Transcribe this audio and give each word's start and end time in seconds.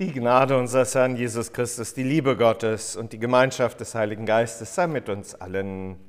Die 0.00 0.10
Gnade 0.10 0.58
unseres 0.58 0.96
Herrn 0.96 1.14
Jesus 1.14 1.52
Christus, 1.52 1.94
die 1.94 2.02
Liebe 2.02 2.36
Gottes 2.36 2.96
und 2.96 3.12
die 3.12 3.18
Gemeinschaft 3.20 3.78
des 3.78 3.94
Heiligen 3.94 4.26
Geistes 4.26 4.74
sei 4.74 4.88
mit 4.88 5.08
uns 5.08 5.36
allen. 5.36 6.00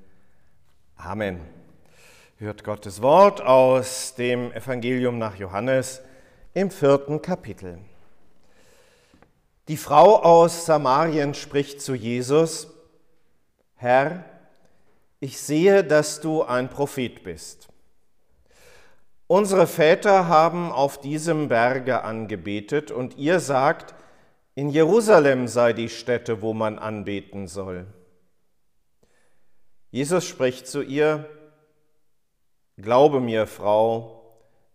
Amen. 0.96 1.39
Hört 2.38 2.63
Gottes 2.63 3.04
Wort 3.04 3.41
aus 3.41 4.16
dem 4.16 4.52
Evangelium 4.54 5.20
nach 5.20 5.36
Johannes 5.36 6.02
im 6.55 6.71
vierten 6.71 7.21
Kapitel. 7.21 7.77
Die 9.68 9.77
Frau 9.77 10.20
aus 10.20 10.65
Samarien 10.65 11.36
spricht 11.36 11.79
zu 11.79 11.93
Jesus, 11.93 12.73
Herr, 13.75 14.25
ich 15.20 15.39
sehe, 15.39 15.83
dass 15.83 16.21
du 16.21 16.41
ein 16.41 16.71
Prophet 16.71 17.23
bist. 17.23 17.67
Unsere 19.28 19.66
Väter 19.66 20.28
haben 20.28 20.71
auf 20.71 21.00
diesem 21.02 21.47
Berge 21.47 22.04
angebetet 22.04 22.92
und 22.92 23.18
ihr 23.18 23.39
sagt, 23.39 23.96
in 24.54 24.70
Jerusalem 24.70 25.47
sei 25.47 25.74
die 25.74 25.89
Stätte, 25.89 26.43
wo 26.43 26.54
man 26.54 26.78
anbeten 26.78 27.47
soll. 27.47 27.88
Jesus 29.89 30.25
spricht 30.25 30.68
zu 30.68 30.82
ihr, 30.82 31.28
Glaube 32.78 33.19
mir, 33.19 33.47
Frau, 33.47 34.22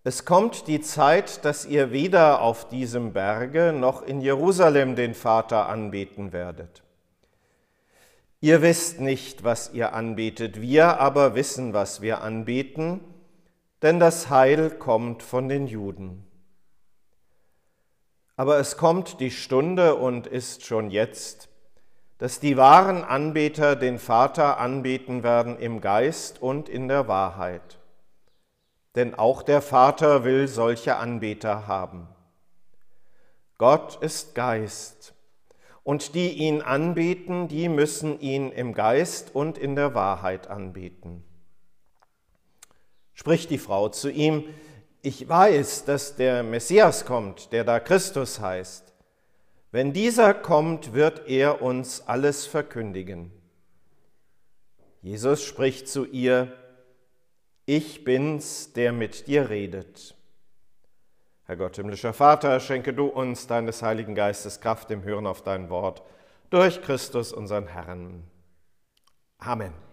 es 0.02 0.24
kommt 0.24 0.66
die 0.66 0.80
Zeit, 0.80 1.44
dass 1.44 1.66
ihr 1.66 1.92
weder 1.92 2.40
auf 2.40 2.66
diesem 2.68 3.12
Berge 3.12 3.72
noch 3.72 4.02
in 4.02 4.20
Jerusalem 4.20 4.96
den 4.96 5.14
Vater 5.14 5.68
anbeten 5.68 6.32
werdet. 6.32 6.82
Ihr 8.40 8.62
wisst 8.62 9.00
nicht, 9.00 9.44
was 9.44 9.74
ihr 9.74 9.92
anbetet, 9.92 10.60
wir 10.62 10.98
aber 10.98 11.34
wissen, 11.34 11.74
was 11.74 12.00
wir 12.00 12.22
anbeten 12.22 13.00
denn 13.82 13.98
das 13.98 14.28
Heil 14.28 14.70
kommt 14.70 15.22
von 15.22 15.48
den 15.48 15.66
Juden. 15.66 16.26
Aber 18.36 18.58
es 18.58 18.76
kommt 18.76 19.20
die 19.20 19.30
Stunde 19.30 19.96
und 19.96 20.26
ist 20.26 20.64
schon 20.64 20.90
jetzt, 20.90 21.48
dass 22.18 22.40
die 22.40 22.56
wahren 22.56 23.04
Anbeter 23.04 23.76
den 23.76 23.98
Vater 23.98 24.58
anbeten 24.58 25.22
werden 25.22 25.58
im 25.58 25.80
Geist 25.80 26.42
und 26.42 26.68
in 26.68 26.88
der 26.88 27.08
Wahrheit. 27.08 27.78
Denn 28.94 29.14
auch 29.14 29.42
der 29.42 29.62
Vater 29.62 30.24
will 30.24 30.48
solche 30.48 30.96
Anbeter 30.96 31.66
haben. 31.66 32.08
Gott 33.56 33.96
ist 34.02 34.34
Geist, 34.34 35.14
und 35.82 36.14
die 36.14 36.32
ihn 36.32 36.60
anbeten, 36.60 37.48
die 37.48 37.68
müssen 37.68 38.20
ihn 38.20 38.52
im 38.52 38.74
Geist 38.74 39.34
und 39.34 39.56
in 39.56 39.76
der 39.76 39.94
Wahrheit 39.94 40.48
anbeten 40.48 41.24
spricht 43.14 43.50
die 43.50 43.58
Frau 43.58 43.88
zu 43.88 44.10
ihm, 44.10 44.44
ich 45.02 45.28
weiß, 45.28 45.84
dass 45.84 46.16
der 46.16 46.42
Messias 46.42 47.06
kommt, 47.06 47.52
der 47.52 47.64
da 47.64 47.80
Christus 47.80 48.40
heißt. 48.40 48.92
Wenn 49.72 49.92
dieser 49.92 50.34
kommt, 50.34 50.92
wird 50.92 51.28
er 51.28 51.62
uns 51.62 52.06
alles 52.06 52.46
verkündigen. 52.46 53.30
Jesus 55.00 55.42
spricht 55.42 55.88
zu 55.88 56.04
ihr, 56.04 56.52
ich 57.64 58.04
bin's, 58.04 58.72
der 58.72 58.92
mit 58.92 59.26
dir 59.26 59.48
redet. 59.48 60.16
Herr 61.44 61.56
Gott, 61.56 61.76
himmlischer 61.76 62.12
Vater, 62.12 62.60
schenke 62.60 62.92
du 62.92 63.06
uns 63.06 63.46
deines 63.46 63.82
Heiligen 63.82 64.14
Geistes 64.14 64.60
Kraft 64.60 64.90
im 64.90 65.02
Hören 65.02 65.26
auf 65.26 65.42
dein 65.42 65.70
Wort, 65.70 66.02
durch 66.50 66.82
Christus 66.82 67.32
unseren 67.32 67.68
Herrn. 67.68 68.24
Amen. 69.38 69.89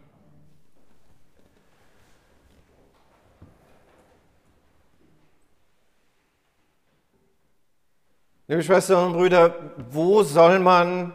Liebe 8.49 8.63
Schwestern 8.63 9.07
und 9.07 9.13
Brüder, 9.17 9.73
wo 9.91 10.23
soll 10.23 10.59
man 10.59 11.11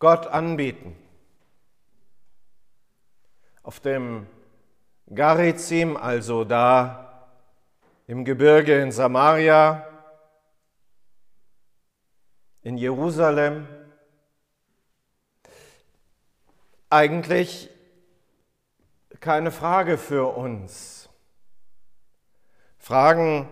Gott 0.00 0.26
anbeten? 0.26 0.96
Auf 3.62 3.78
dem 3.78 4.26
Garizim, 5.14 5.96
also 5.96 6.42
da 6.42 7.28
im 8.08 8.24
Gebirge 8.24 8.82
in 8.82 8.90
Samaria, 8.90 9.86
in 12.62 12.76
Jerusalem. 12.76 13.68
Eigentlich 16.90 17.70
keine 19.20 19.52
Frage 19.52 19.98
für 19.98 20.36
uns. 20.36 21.08
Fragen, 22.76 23.48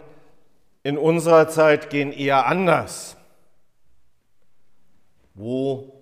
in 0.85 0.99
unserer 0.99 1.49
Zeit 1.49 1.91
gehen 1.91 2.13
eher 2.13 2.47
anders. 2.47 3.17
Wo 5.33 6.01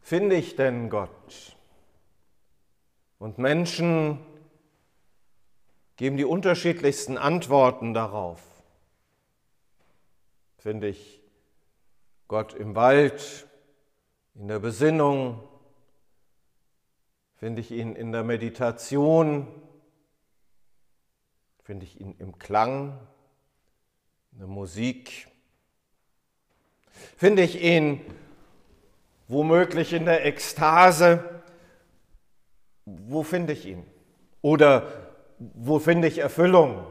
finde 0.00 0.34
ich 0.36 0.56
denn 0.56 0.90
Gott? 0.90 1.56
Und 3.18 3.38
Menschen 3.38 4.18
geben 5.96 6.16
die 6.16 6.24
unterschiedlichsten 6.24 7.18
Antworten 7.18 7.94
darauf. 7.94 8.40
Finde 10.56 10.88
ich 10.88 11.20
Gott 12.28 12.54
im 12.54 12.74
Wald, 12.74 13.46
in 14.34 14.48
der 14.48 14.60
Besinnung? 14.60 15.46
Finde 17.34 17.60
ich 17.60 17.70
ihn 17.70 17.94
in 17.94 18.12
der 18.12 18.24
Meditation? 18.24 19.46
Finde 21.62 21.84
ich 21.84 22.00
ihn 22.00 22.14
im 22.18 22.38
Klang? 22.38 22.98
Eine 24.36 24.46
Musik. 24.46 25.28
Finde 27.16 27.42
ich 27.42 27.62
ihn 27.62 28.00
womöglich 29.28 29.92
in 29.92 30.04
der 30.04 30.26
Ekstase? 30.26 31.42
Wo 32.84 33.22
finde 33.22 33.52
ich 33.52 33.66
ihn? 33.66 33.84
Oder 34.40 34.86
wo 35.38 35.78
finde 35.78 36.08
ich 36.08 36.18
Erfüllung? 36.18 36.86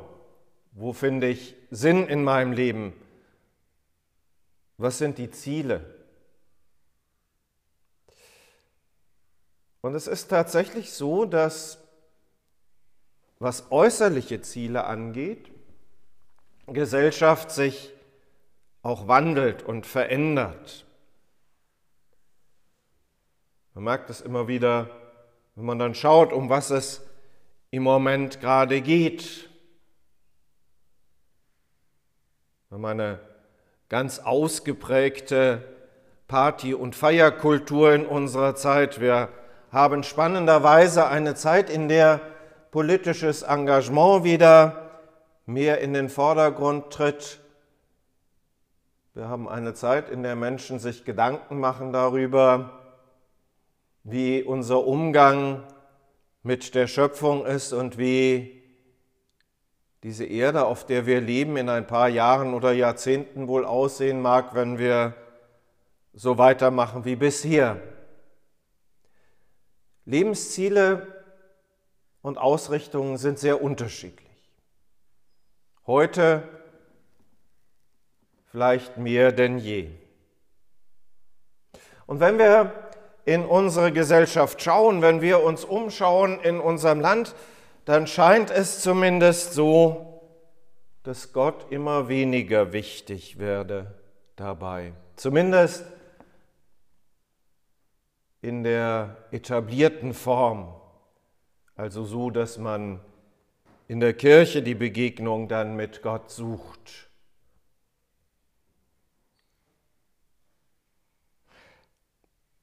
Wo 0.74 0.94
finde 0.94 1.28
ich 1.28 1.56
Sinn 1.70 2.08
in 2.08 2.24
meinem 2.24 2.54
Leben? 2.54 2.94
Was 4.78 4.98
sind 4.98 5.18
die 5.18 5.30
Ziele? 5.30 5.86
Und 9.82 9.96
es 9.96 10.08
ist 10.08 10.28
tatsächlich 10.28 10.94
so, 10.94 11.26
dass 11.26 11.80
was 13.40 13.72
äußerliche 13.72 14.42
Ziele 14.42 14.86
angeht, 14.86 15.51
Gesellschaft 16.74 17.52
sich 17.52 17.94
auch 18.82 19.08
wandelt 19.08 19.64
und 19.64 19.86
verändert. 19.86 20.86
Man 23.74 23.84
merkt 23.86 24.10
es 24.10 24.22
immer 24.22 24.48
wieder, 24.48 24.90
wenn 25.56 25.66
man 25.66 25.80
dann 25.80 25.96
schaut, 25.96 26.34
um 26.34 26.50
was 26.50 26.72
es 26.72 27.02
im 27.70 27.84
Moment 27.84 28.42
gerade 28.42 28.82
geht. 28.82 29.50
Wir 32.70 32.76
haben 32.76 32.86
eine 32.86 33.20
ganz 33.90 34.20
ausgeprägte 34.20 35.64
Party- 36.28 36.74
und 36.74 36.96
Feierkultur 36.96 37.94
in 37.94 38.06
unserer 38.06 38.56
Zeit. 38.56 39.02
Wir 39.02 39.30
haben 39.72 40.04
spannenderweise 40.04 41.08
eine 41.08 41.36
Zeit, 41.36 41.70
in 41.70 41.90
der 41.90 42.22
politisches 42.72 43.42
Engagement 43.42 44.24
wieder 44.24 44.81
mehr 45.54 45.80
in 45.80 45.94
den 45.94 46.10
Vordergrund 46.10 46.92
tritt. 46.92 47.40
Wir 49.14 49.28
haben 49.28 49.50
eine 49.50 49.74
Zeit, 49.74 50.10
in 50.10 50.24
der 50.24 50.36
Menschen 50.36 50.80
sich 50.80 51.04
Gedanken 51.04 51.60
machen 51.60 51.92
darüber, 51.92 52.80
wie 54.04 54.42
unser 54.42 54.86
Umgang 54.86 55.64
mit 56.44 56.74
der 56.76 56.88
Schöpfung 56.88 57.46
ist 57.46 57.74
und 57.74 57.98
wie 57.98 58.62
diese 60.04 60.26
Erde, 60.26 60.66
auf 60.66 60.86
der 60.86 61.06
wir 61.06 61.22
leben, 61.22 61.58
in 61.58 61.70
ein 61.70 61.86
paar 61.86 62.10
Jahren 62.10 62.54
oder 62.54 62.72
Jahrzehnten 62.72 63.48
wohl 63.48 63.66
aussehen 63.66 64.22
mag, 64.22 64.56
wenn 64.56 64.80
wir 64.80 65.14
so 66.14 66.38
weitermachen 66.38 67.06
wie 67.06 67.16
bisher. 67.16 67.80
Lebensziele 70.06 71.08
und 72.24 72.38
Ausrichtungen 72.40 73.18
sind 73.18 73.38
sehr 73.38 73.62
unterschiedlich. 73.62 74.31
Heute 75.92 76.48
vielleicht 78.46 78.98
mehr 78.98 79.34
denn 79.34 79.58
je. 79.58 79.90
Und 82.06 82.22
wenn 82.22 82.40
wir 82.40 82.72
in 83.26 83.44
unsere 83.44 83.92
Gesellschaft 83.92 84.62
schauen, 84.62 85.02
wenn 85.02 85.20
wir 85.20 85.44
uns 85.44 85.66
umschauen 85.66 86.40
in 86.40 86.62
unserem 86.62 87.02
Land, 87.02 87.36
dann 87.84 88.08
scheint 88.08 88.52
es 88.52 88.80
zumindest 88.80 89.52
so, 89.52 90.22
dass 91.04 91.34
Gott 91.34 91.70
immer 91.74 92.08
weniger 92.08 92.72
wichtig 92.72 93.38
werde 93.38 93.94
dabei. 94.38 94.94
Zumindest 95.18 95.84
in 98.42 98.64
der 98.64 99.18
etablierten 99.32 100.14
Form, 100.14 100.74
also 101.76 102.06
so, 102.06 102.30
dass 102.30 102.58
man 102.58 103.02
in 103.92 104.00
der 104.00 104.14
Kirche 104.14 104.62
die 104.62 104.74
Begegnung 104.74 105.50
dann 105.50 105.76
mit 105.76 106.02
Gott 106.02 106.32
sucht. 106.32 107.10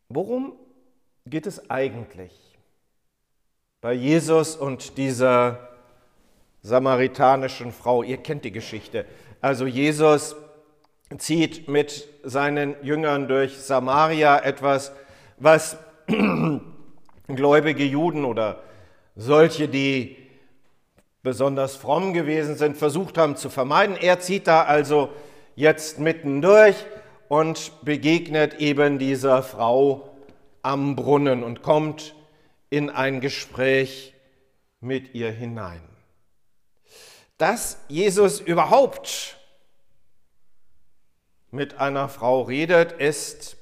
Worum 0.08 0.54
geht 1.26 1.46
es 1.46 1.68
eigentlich 1.68 2.32
bei 3.82 3.92
Jesus 3.92 4.56
und 4.56 4.96
dieser 4.96 5.68
samaritanischen 6.62 7.72
Frau? 7.72 8.02
Ihr 8.02 8.16
kennt 8.16 8.46
die 8.46 8.50
Geschichte. 8.50 9.04
Also 9.42 9.66
Jesus 9.66 10.34
zieht 11.18 11.68
mit 11.68 12.08
seinen 12.22 12.74
Jüngern 12.82 13.28
durch 13.28 13.58
Samaria 13.58 14.38
etwas, 14.38 14.92
was 15.36 15.76
gläubige 17.26 17.84
Juden 17.84 18.24
oder 18.24 18.62
solche, 19.14 19.68
die 19.68 20.17
besonders 21.22 21.76
fromm 21.76 22.12
gewesen 22.12 22.56
sind, 22.56 22.76
versucht 22.76 23.18
haben 23.18 23.36
zu 23.36 23.50
vermeiden. 23.50 23.96
Er 23.96 24.20
zieht 24.20 24.46
da 24.46 24.62
also 24.62 25.10
jetzt 25.56 25.98
mittendurch 25.98 26.76
und 27.28 27.72
begegnet 27.84 28.54
eben 28.54 28.98
dieser 28.98 29.42
Frau 29.42 30.16
am 30.62 30.96
Brunnen 30.96 31.42
und 31.42 31.62
kommt 31.62 32.14
in 32.70 32.90
ein 32.90 33.20
Gespräch 33.20 34.14
mit 34.80 35.14
ihr 35.14 35.30
hinein. 35.30 35.82
Dass 37.36 37.78
Jesus 37.88 38.40
überhaupt 38.40 39.36
mit 41.50 41.78
einer 41.78 42.08
Frau 42.08 42.42
redet, 42.42 42.92
ist 42.92 43.56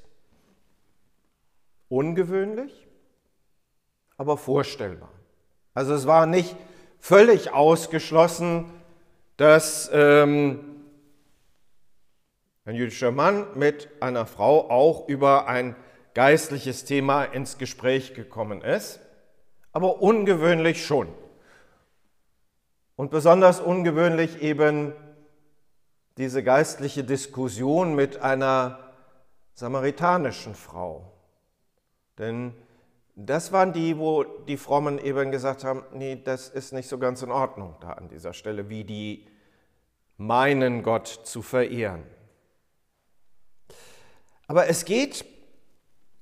ungewöhnlich, 1.89 2.87
aber 4.17 4.37
vorstellbar. 4.37 5.11
Also 5.73 5.93
es 5.93 6.07
war 6.07 6.25
nicht 6.25 6.55
völlig 6.99 7.53
ausgeschlossen, 7.53 8.65
dass 9.37 9.89
ähm, 9.93 10.77
ein 12.65 12.75
jüdischer 12.75 13.11
Mann 13.11 13.47
mit 13.55 13.89
einer 14.01 14.25
Frau 14.25 14.69
auch 14.69 15.07
über 15.07 15.47
ein 15.47 15.75
geistliches 16.13 16.83
Thema 16.83 17.23
ins 17.23 17.57
Gespräch 17.57 18.13
gekommen 18.13 18.61
ist, 18.61 18.99
aber 19.71 20.01
ungewöhnlich 20.01 20.85
schon. 20.85 21.07
Und 22.95 23.11
besonders 23.11 23.59
ungewöhnlich 23.59 24.41
eben 24.41 24.93
diese 26.17 26.43
geistliche 26.43 27.03
Diskussion 27.03 27.93
mit 27.93 28.21
einer 28.21 28.79
samaritanischen 29.53 30.55
Frau. 30.55 31.13
Denn 32.17 32.53
das 33.19 33.51
waren 33.51 33.73
die, 33.73 33.97
wo 33.97 34.23
die 34.23 34.57
Frommen 34.57 34.99
eben 34.99 35.31
gesagt 35.31 35.63
haben, 35.63 35.83
nee, 35.91 36.21
das 36.23 36.49
ist 36.49 36.71
nicht 36.71 36.87
so 36.87 36.99
ganz 36.99 37.23
in 37.23 37.31
Ordnung 37.31 37.75
da 37.79 37.93
an 37.93 38.09
dieser 38.09 38.31
Stelle, 38.31 38.69
wie 38.69 38.83
die 38.83 39.25
meinen 40.17 40.83
Gott 40.83 41.07
zu 41.07 41.41
verehren. 41.41 42.03
Aber 44.45 44.67
es 44.67 44.85
geht, 44.85 45.25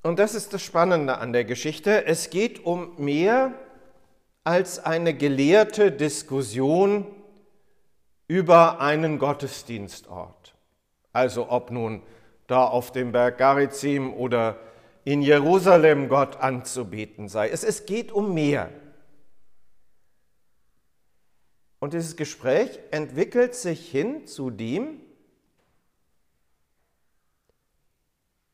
und 0.04 0.20
das 0.20 0.36
ist 0.36 0.54
das 0.54 0.62
Spannende 0.62 1.18
an 1.18 1.34
der 1.34 1.44
Geschichte, 1.44 2.06
es 2.06 2.30
geht 2.30 2.66
um 2.66 2.96
mehr 2.98 3.54
als 4.46 4.80
eine 4.80 5.14
gelehrte 5.14 5.92
Diskussion 5.92 7.06
über 8.30 8.80
einen 8.80 9.20
Gottesdienstort. 9.20 10.56
Also 11.12 11.50
ob 11.50 11.72
nun 11.72 12.04
da 12.48 12.64
auf 12.64 12.94
dem 12.94 13.12
Berg 13.12 13.38
Garizim 13.38 14.14
oder 14.14 14.58
in 15.06 15.22
Jerusalem 15.22 16.10
Gott 16.10 16.36
anzubeten 16.38 17.30
sei. 17.30 17.50
Es, 17.50 17.64
es 17.64 17.86
geht 17.86 18.12
um 18.12 18.34
mehr. 18.34 18.72
Und 21.80 21.94
dieses 21.94 22.18
Gespräch 22.18 22.80
entwickelt 22.90 23.54
sich 23.54 23.90
hin 23.90 24.26
zu 24.26 24.50
dem, 24.50 25.00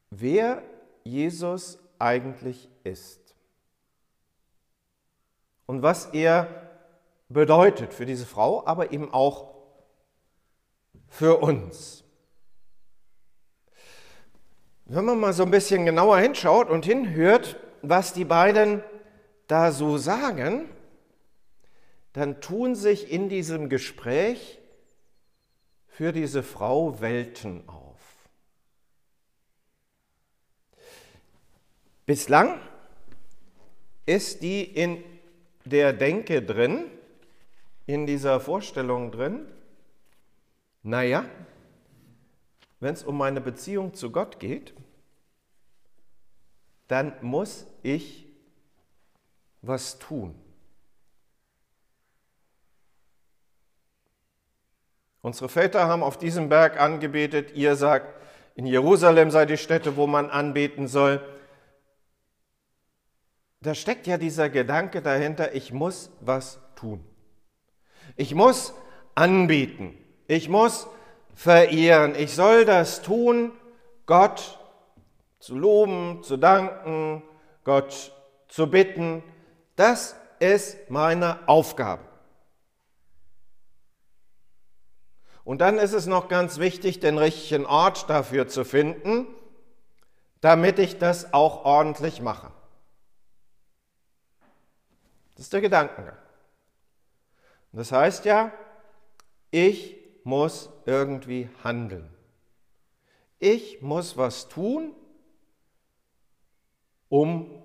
wer 0.09 0.61
Jesus 1.05 1.79
eigentlich 1.97 2.69
ist 2.83 3.33
und 5.67 5.81
was 5.81 6.07
er 6.07 6.69
bedeutet 7.29 7.93
für 7.93 8.05
diese 8.05 8.25
Frau, 8.25 8.65
aber 8.67 8.91
eben 8.91 9.13
auch 9.13 9.55
für 11.07 11.37
uns. 11.37 12.03
Wenn 14.93 15.05
man 15.05 15.21
mal 15.21 15.31
so 15.31 15.43
ein 15.43 15.51
bisschen 15.51 15.85
genauer 15.85 16.17
hinschaut 16.17 16.69
und 16.69 16.83
hinhört, 16.83 17.55
was 17.81 18.11
die 18.11 18.25
beiden 18.25 18.83
da 19.47 19.71
so 19.71 19.97
sagen, 19.97 20.67
dann 22.11 22.41
tun 22.41 22.75
sich 22.75 23.09
in 23.09 23.29
diesem 23.29 23.69
Gespräch 23.69 24.59
für 25.87 26.11
diese 26.11 26.43
Frau 26.43 26.99
Welten 26.99 27.63
auf. 27.69 28.01
Bislang 32.05 32.59
ist 34.05 34.43
die 34.43 34.61
in 34.61 35.01
der 35.63 35.93
Denke 35.93 36.41
drin, 36.41 36.83
in 37.85 38.05
dieser 38.05 38.41
Vorstellung 38.41 39.09
drin, 39.11 39.47
naja, 40.83 41.23
wenn 42.81 42.93
es 42.93 43.03
um 43.03 43.17
meine 43.17 43.39
Beziehung 43.39 43.93
zu 43.93 44.11
Gott 44.11 44.39
geht, 44.39 44.73
dann 46.89 47.13
muss 47.21 47.65
ich 47.81 48.27
was 49.61 49.97
tun. 49.97 50.35
Unsere 55.21 55.47
Väter 55.47 55.87
haben 55.87 56.03
auf 56.03 56.17
diesem 56.17 56.49
Berg 56.49 56.77
angebetet. 56.77 57.53
Ihr 57.53 57.77
sagt, 57.77 58.13
in 58.55 58.65
Jerusalem 58.65 59.31
sei 59.31 59.45
die 59.45 59.57
Stätte, 59.57 59.95
wo 59.95 60.05
man 60.07 60.29
anbeten 60.29 60.89
soll 60.89 61.21
da 63.61 63.75
steckt 63.75 64.07
ja 64.07 64.17
dieser 64.17 64.49
Gedanke 64.49 65.01
dahinter, 65.01 65.53
ich 65.53 65.71
muss 65.71 66.11
was 66.19 66.59
tun. 66.75 67.03
Ich 68.15 68.33
muss 68.33 68.73
anbieten. 69.13 69.95
Ich 70.27 70.49
muss 70.49 70.87
verehren. 71.41 72.13
Ich 72.13 72.35
soll 72.35 72.65
das 72.65 73.01
tun, 73.01 73.51
Gott 74.05 74.59
zu 75.39 75.57
loben, 75.57 76.21
zu 76.21 76.37
danken, 76.37 77.23
Gott 77.63 78.11
zu 78.47 78.69
bitten. 78.69 79.23
Das 79.75 80.15
ist 80.37 80.91
meine 80.91 81.39
Aufgabe. 81.47 82.03
Und 85.43 85.61
dann 85.61 85.79
ist 85.79 85.93
es 85.93 86.05
noch 86.05 86.27
ganz 86.27 86.59
wichtig, 86.59 86.99
den 86.99 87.17
richtigen 87.17 87.65
Ort 87.65 88.07
dafür 88.07 88.47
zu 88.47 88.63
finden, 88.63 89.25
damit 90.41 90.77
ich 90.77 90.99
das 90.99 91.33
auch 91.33 91.65
ordentlich 91.65 92.21
mache. 92.21 92.51
Das 95.33 95.45
ist 95.45 95.53
der 95.53 95.61
Gedankengang. 95.61 96.17
Das 97.71 97.91
heißt 97.91 98.25
ja, 98.25 98.51
ich 99.49 100.00
muss 100.23 100.69
irgendwie 100.85 101.49
handeln. 101.63 102.09
Ich 103.39 103.81
muss 103.81 104.17
was 104.17 104.49
tun, 104.49 104.93
um 107.09 107.61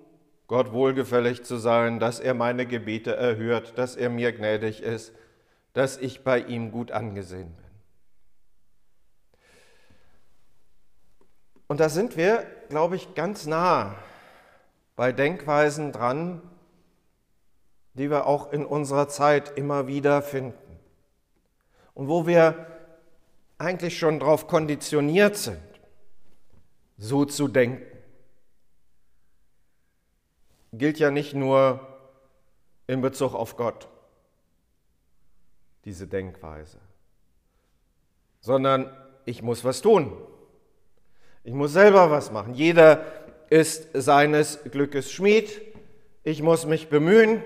Gott 0.47 0.71
wohlgefällig 0.71 1.43
zu 1.43 1.57
sein, 1.57 1.99
dass 1.99 2.19
er 2.19 2.33
meine 2.33 2.65
Gebete 2.65 3.15
erhört, 3.15 3.77
dass 3.77 3.95
er 3.95 4.09
mir 4.09 4.31
gnädig 4.31 4.81
ist, 4.81 5.13
dass 5.73 5.97
ich 5.97 6.23
bei 6.23 6.39
ihm 6.39 6.71
gut 6.71 6.91
angesehen 6.91 7.55
bin. 7.55 7.65
Und 11.67 11.79
da 11.81 11.89
sind 11.89 12.15
wir, 12.15 12.45
glaube 12.69 12.95
ich, 12.95 13.13
ganz 13.13 13.45
nah 13.45 13.95
bei 14.95 15.11
Denkweisen 15.11 15.91
dran, 15.91 16.41
die 17.93 18.09
wir 18.09 18.25
auch 18.25 18.51
in 18.51 18.65
unserer 18.65 19.09
Zeit 19.09 19.57
immer 19.57 19.87
wieder 19.87 20.21
finden. 20.21 20.66
Und 21.97 22.07
wo 22.07 22.27
wir 22.27 22.67
eigentlich 23.57 23.97
schon 23.97 24.19
darauf 24.19 24.47
konditioniert 24.47 25.35
sind, 25.35 25.57
so 26.95 27.25
zu 27.25 27.47
denken. 27.47 27.83
Gilt 30.73 30.99
ja 30.99 31.09
nicht 31.09 31.33
nur 31.33 31.79
in 32.85 33.01
Bezug 33.01 33.33
auf 33.33 33.57
Gott, 33.57 33.87
diese 35.85 36.05
Denkweise, 36.05 36.77
sondern 38.41 38.95
ich 39.25 39.41
muss 39.41 39.63
was 39.63 39.81
tun. 39.81 40.15
Ich 41.43 41.53
muss 41.53 41.73
selber 41.73 42.11
was 42.11 42.31
machen. 42.31 42.53
Jeder 42.53 43.05
ist 43.49 43.89
seines 43.93 44.59
Glückes 44.65 45.11
Schmied. 45.11 45.61
Ich 46.23 46.43
muss 46.43 46.67
mich 46.67 46.89
bemühen, 46.89 47.43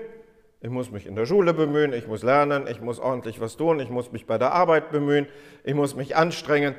ich 0.62 0.70
muss 0.70 0.92
mich 0.92 1.06
in 1.06 1.16
der 1.16 1.26
Schule 1.26 1.54
bemühen, 1.54 1.92
ich 1.92 2.06
muss 2.06 2.22
lernen, 2.22 2.68
ich 2.68 2.80
muss 2.80 3.00
ordentlich 3.00 3.40
was 3.40 3.56
tun, 3.56 3.80
ich 3.80 3.90
muss 3.90 4.12
mich 4.12 4.26
bei 4.26 4.38
der 4.38 4.52
Arbeit 4.52 4.92
bemühen, 4.92 5.26
ich 5.64 5.74
muss 5.74 5.96
mich 5.96 6.14
anstrengen 6.14 6.76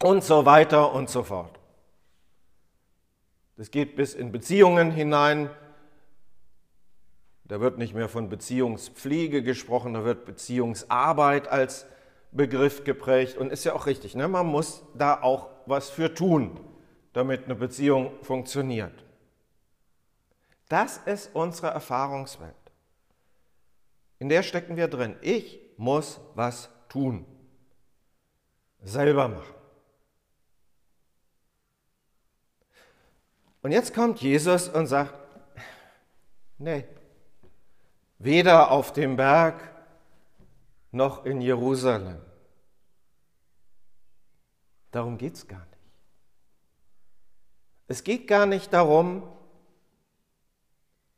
und 0.00 0.22
so 0.22 0.46
weiter 0.46 0.92
und 0.92 1.10
so 1.10 1.24
fort. 1.24 1.58
Das 3.56 3.72
geht 3.72 3.96
bis 3.96 4.14
in 4.14 4.30
Beziehungen 4.30 4.92
hinein. 4.92 5.50
Da 7.42 7.60
wird 7.60 7.76
nicht 7.76 7.92
mehr 7.92 8.08
von 8.08 8.28
Beziehungspflege 8.28 9.42
gesprochen, 9.42 9.94
da 9.94 10.04
wird 10.04 10.24
Beziehungsarbeit 10.24 11.48
als 11.48 11.86
Begriff 12.30 12.84
geprägt 12.84 13.36
und 13.36 13.50
ist 13.50 13.64
ja 13.64 13.72
auch 13.72 13.86
richtig. 13.86 14.14
Ne? 14.14 14.28
Man 14.28 14.46
muss 14.46 14.84
da 14.94 15.20
auch 15.22 15.48
was 15.66 15.90
für 15.90 16.14
tun, 16.14 16.60
damit 17.14 17.46
eine 17.46 17.56
Beziehung 17.56 18.12
funktioniert. 18.22 19.04
Das 20.68 20.98
ist 20.98 21.30
unsere 21.34 21.68
Erfahrungswelt. 21.68 22.54
In 24.18 24.28
der 24.28 24.42
stecken 24.42 24.76
wir 24.76 24.88
drin. 24.88 25.16
Ich 25.20 25.60
muss 25.76 26.20
was 26.34 26.70
tun. 26.88 27.26
Selber 28.82 29.28
machen. 29.28 29.54
Und 33.62 33.72
jetzt 33.72 33.92
kommt 33.94 34.20
Jesus 34.20 34.68
und 34.68 34.86
sagt, 34.86 35.14
nee, 36.58 36.84
weder 38.18 38.70
auf 38.70 38.92
dem 38.92 39.16
Berg 39.16 39.60
noch 40.92 41.24
in 41.24 41.40
Jerusalem. 41.40 42.20
Darum 44.92 45.18
geht 45.18 45.34
es 45.34 45.46
gar 45.46 45.66
nicht. 45.66 45.76
Es 47.88 48.02
geht 48.02 48.26
gar 48.26 48.46
nicht 48.46 48.72
darum, 48.72 49.30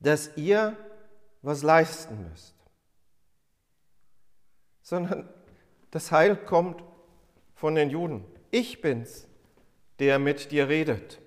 dass 0.00 0.36
ihr 0.36 0.76
was 1.42 1.62
leisten 1.62 2.28
müsst, 2.28 2.54
sondern 4.88 5.28
das 5.90 6.12
Heil 6.12 6.34
kommt 6.34 6.82
von 7.54 7.74
den 7.74 7.90
Juden. 7.90 8.24
Ich 8.50 8.80
bin's, 8.80 9.28
der 9.98 10.18
mit 10.18 10.50
dir 10.50 10.70
redet. 10.70 11.20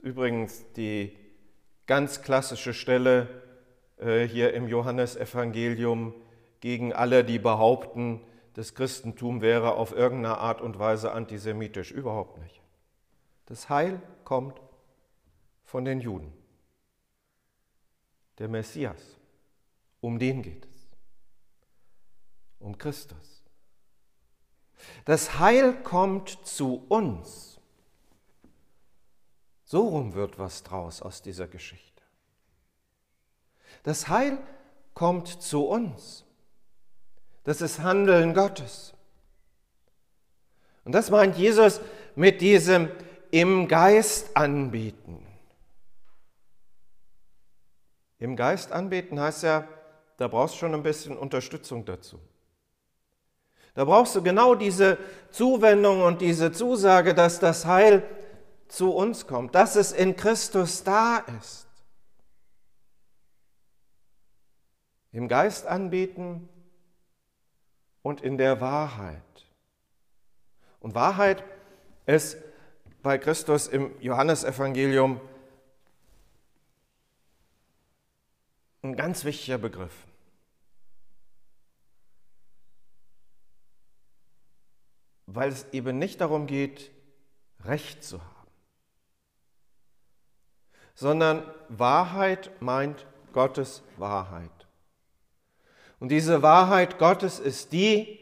Übrigens 0.00 0.64
die 0.76 1.14
ganz 1.86 2.22
klassische 2.22 2.72
Stelle 2.72 3.42
äh, 3.98 4.22
hier 4.22 4.54
im 4.54 4.66
Johannesevangelium 4.66 6.14
gegen 6.60 6.94
alle, 6.94 7.22
die 7.22 7.38
behaupten, 7.38 8.22
das 8.54 8.74
Christentum 8.74 9.42
wäre 9.42 9.74
auf 9.74 9.92
irgendeine 9.92 10.38
Art 10.38 10.62
und 10.62 10.78
Weise 10.78 11.12
antisemitisch. 11.12 11.90
Überhaupt 11.90 12.38
nicht. 12.38 12.62
Das 13.44 13.68
Heil 13.68 14.00
kommt 14.24 14.58
von 15.64 15.84
den 15.84 16.00
Juden. 16.00 16.32
Der 18.38 18.48
Messias, 18.48 19.18
um 20.00 20.18
den 20.18 20.42
geht 20.42 20.64
es. 20.64 20.77
Um 22.58 22.76
Christus. 22.76 23.42
Das 25.04 25.38
Heil 25.38 25.74
kommt 25.82 26.30
zu 26.46 26.84
uns. 26.88 27.58
So 29.64 29.88
rum 29.88 30.14
wird 30.14 30.38
was 30.38 30.62
draus 30.62 31.02
aus 31.02 31.20
dieser 31.22 31.46
Geschichte. 31.46 32.02
Das 33.82 34.08
Heil 34.08 34.38
kommt 34.94 35.28
zu 35.28 35.66
uns. 35.66 36.24
Das 37.44 37.60
ist 37.60 37.80
Handeln 37.80 38.34
Gottes. 38.34 38.94
Und 40.84 40.92
das 40.92 41.10
meint 41.10 41.36
Jesus 41.36 41.80
mit 42.16 42.40
diesem 42.40 42.90
im 43.30 43.68
Geist 43.68 44.36
anbieten. 44.36 45.24
Im 48.18 48.36
Geist 48.36 48.72
anbeten 48.72 49.20
heißt 49.20 49.44
ja, 49.44 49.68
da 50.16 50.28
brauchst 50.28 50.54
du 50.54 50.58
schon 50.60 50.74
ein 50.74 50.82
bisschen 50.82 51.16
Unterstützung 51.16 51.84
dazu. 51.84 52.18
Da 53.78 53.84
brauchst 53.84 54.16
du 54.16 54.24
genau 54.24 54.56
diese 54.56 54.98
Zuwendung 55.30 56.02
und 56.02 56.20
diese 56.20 56.50
Zusage, 56.50 57.14
dass 57.14 57.38
das 57.38 57.64
Heil 57.64 58.02
zu 58.66 58.90
uns 58.90 59.28
kommt, 59.28 59.54
dass 59.54 59.76
es 59.76 59.92
in 59.92 60.16
Christus 60.16 60.82
da 60.82 61.18
ist. 61.38 61.68
Im 65.12 65.28
Geist 65.28 65.64
anbieten 65.64 66.48
und 68.02 68.20
in 68.20 68.36
der 68.36 68.60
Wahrheit. 68.60 69.22
Und 70.80 70.96
Wahrheit 70.96 71.44
ist 72.04 72.36
bei 73.04 73.16
Christus 73.16 73.68
im 73.68 73.92
Johannesevangelium 74.00 75.20
ein 78.82 78.96
ganz 78.96 79.24
wichtiger 79.24 79.58
Begriff. 79.58 79.94
Weil 85.30 85.50
es 85.50 85.66
eben 85.72 85.98
nicht 85.98 86.22
darum 86.22 86.46
geht, 86.46 86.90
Recht 87.64 88.02
zu 88.02 88.18
haben, 88.18 88.50
sondern 90.94 91.42
Wahrheit 91.68 92.50
meint 92.60 93.06
Gottes 93.34 93.82
Wahrheit. 93.98 94.50
Und 96.00 96.08
diese 96.08 96.42
Wahrheit 96.42 96.98
Gottes 96.98 97.40
ist 97.40 97.72
die, 97.72 98.18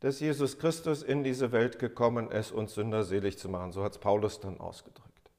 dass 0.00 0.20
Jesus 0.20 0.58
Christus 0.58 1.02
in 1.02 1.24
diese 1.24 1.52
Welt 1.52 1.78
gekommen 1.78 2.30
ist, 2.30 2.52
uns 2.52 2.74
Sünder 2.74 3.02
selig 3.02 3.38
zu 3.38 3.48
machen. 3.48 3.72
So 3.72 3.82
hat 3.82 3.92
es 3.92 3.98
Paulus 3.98 4.40
dann 4.40 4.60
ausgedrückt. 4.60 5.30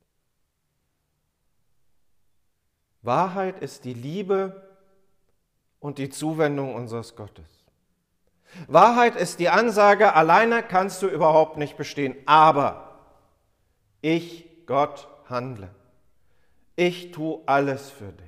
Wahrheit 3.03 3.59
ist 3.62 3.86
die 3.86 3.93
Liebe 3.93 4.79
und 5.79 6.00
die 6.00 6.09
Zuwendung 6.09 6.74
unseres 6.74 7.15
Gottes. 7.15 7.56
Wahrheit 8.68 9.16
ist 9.16 9.39
die 9.39 9.50
Ansage, 9.50 10.13
alleine 10.13 10.63
kannst 10.63 11.01
du 11.01 11.08
überhaupt 11.08 11.58
nicht 11.58 11.77
bestehen, 11.77 12.16
aber 12.25 13.00
ich, 14.01 14.66
Gott, 14.66 15.08
handle. 15.30 15.70
Ich 16.75 17.12
tue 17.12 17.42
alles 17.46 17.89
für 17.89 18.12
dich. 18.12 18.27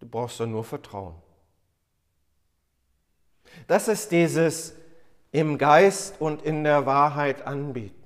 Du 0.00 0.06
brauchst 0.06 0.38
doch 0.40 0.46
nur 0.46 0.64
Vertrauen. 0.64 1.14
Das 3.66 3.88
ist 3.88 4.12
dieses 4.12 4.74
im 5.32 5.58
Geist 5.58 6.20
und 6.20 6.42
in 6.42 6.64
der 6.64 6.86
Wahrheit 6.86 7.46
anbieten. 7.46 8.02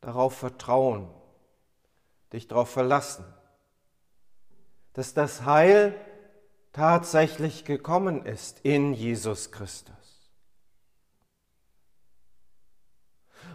Darauf 0.00 0.36
vertrauen, 0.36 1.08
dich 2.32 2.48
darauf 2.48 2.70
verlassen, 2.70 3.24
dass 4.92 5.14
das 5.14 5.44
Heil 5.44 5.94
tatsächlich 6.74 7.64
gekommen 7.64 8.26
ist 8.26 8.60
in 8.62 8.92
Jesus 8.92 9.52
Christus. 9.52 9.94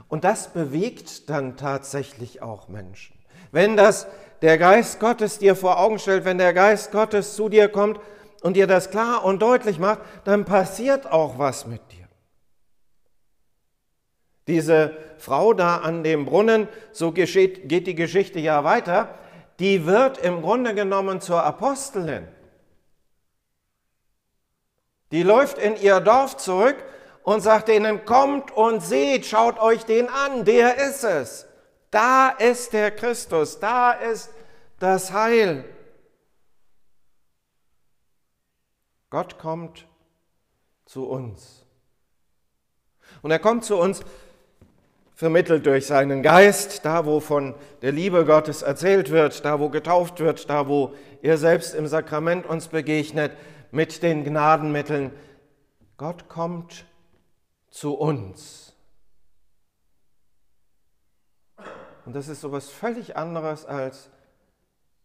Und 0.08 0.24
das 0.24 0.54
bewegt 0.54 1.30
dann 1.30 1.56
tatsächlich 1.56 2.42
auch 2.42 2.68
Menschen. 2.68 3.16
Wenn 3.52 3.78
das 3.78 4.08
der 4.42 4.58
Geist 4.58 5.00
Gottes 5.00 5.38
dir 5.38 5.56
vor 5.56 5.80
Augen 5.80 6.00
stellt, 6.00 6.26
wenn 6.26 6.40
der 6.40 6.54
Geist 6.54 6.92
Gottes 6.92 7.36
zu 7.36 7.50
dir 7.50 7.68
kommt 7.68 8.00
und 8.42 8.56
dir 8.56 8.66
das 8.66 8.90
klar 8.90 9.24
und 9.26 9.42
deutlich 9.42 9.78
macht, 9.80 10.00
dann 10.24 10.46
passiert 10.46 11.12
auch 11.12 11.38
was 11.38 11.68
mit 11.68 11.82
dir. 11.92 12.08
Diese 14.48 14.98
Frau 15.18 15.54
da 15.54 15.78
an 15.78 16.04
dem 16.04 16.26
Brunnen, 16.26 16.68
so 16.92 17.12
geht 17.12 17.86
die 17.86 17.96
Geschichte 17.96 18.40
ja 18.40 18.64
weiter, 18.64 19.14
die 19.60 19.86
wird 19.86 20.18
im 20.20 20.42
Grunde 20.42 20.74
genommen 20.74 21.22
zur 21.22 21.44
Apostelin. 21.44 22.28
Die 25.12 25.24
läuft 25.24 25.58
in 25.58 25.75
ihr 25.75 26.00
Dorf 26.00 26.38
zurück 26.38 26.75
und 27.24 27.42
sagt 27.42 27.70
ihnen, 27.70 28.06
kommt 28.06 28.51
und 28.51 28.82
seht, 28.82 29.25
schaut 29.25 29.60
euch 29.60 29.86
den 29.86 30.08
an, 30.10 30.46
der 30.46 30.78
ist 30.78 31.04
es. 31.04 31.48
Da 31.92 32.30
ist 32.30 32.74
der 32.74 32.92
Christus, 32.92 33.60
da 33.60 33.92
ist 33.92 34.32
das 34.80 35.12
Heil. 35.12 35.66
Gott 39.10 39.39
kommt 39.39 39.88
zu 40.86 41.08
uns. 41.08 41.66
Und 43.22 43.32
er 43.32 43.39
kommt 43.39 43.66
zu 43.66 43.78
uns 43.78 44.01
vermittelt 45.16 45.66
durch 45.66 45.88
seinen 45.88 46.24
Geist, 46.24 46.86
da 46.86 47.06
wo 47.06 47.20
von 47.20 47.56
der 47.82 47.92
Liebe 47.92 48.24
Gottes 48.24 48.62
erzählt 48.62 49.10
wird, 49.10 49.44
da 49.44 49.60
wo 49.60 49.70
getauft 49.70 50.20
wird, 50.20 50.50
da 50.50 50.68
wo 50.68 50.94
er 51.22 51.38
selbst 51.38 51.75
im 51.75 51.88
Sakrament 51.88 52.46
uns 52.46 52.70
begegnet, 52.70 53.34
mit 53.72 54.04
den 54.04 54.24
Gnadenmitteln. 54.24 55.12
Gott 55.98 56.30
kommt 56.30 56.86
zu 57.70 57.94
uns. 57.96 58.74
Und 62.06 62.14
das 62.14 62.28
ist 62.28 62.42
sowas 62.42 62.70
völlig 62.70 63.18
anderes 63.18 63.66
als 63.66 64.10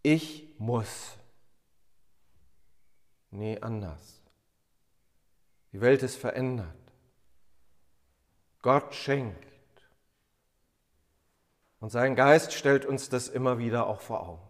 ich 0.02 0.54
muss. 0.58 1.16
Nee, 3.30 3.58
anders. 3.60 4.22
Die 5.72 5.80
Welt 5.80 6.02
ist 6.02 6.16
verändert. 6.16 6.66
Gott 8.62 8.94
schenkt. 8.94 9.44
Und 11.80 11.90
sein 11.90 12.14
Geist 12.14 12.52
stellt 12.52 12.86
uns 12.86 13.08
das 13.08 13.28
immer 13.28 13.58
wieder 13.58 13.86
auch 13.86 14.00
vor 14.00 14.26
Augen. 14.26 14.43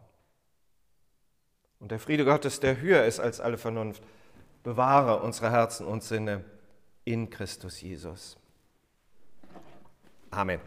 Und 1.80 1.90
der 1.90 1.98
Friede 1.98 2.24
Gottes, 2.24 2.60
der 2.60 2.80
höher 2.80 3.04
ist 3.04 3.20
als 3.20 3.40
alle 3.40 3.58
Vernunft, 3.58 4.02
bewahre 4.62 5.22
unsere 5.22 5.50
Herzen 5.50 5.86
und 5.86 6.02
Sinne 6.02 6.44
in 7.04 7.28
Christus 7.30 7.80
Jesus. 7.80 8.36
Amen. 10.30 10.60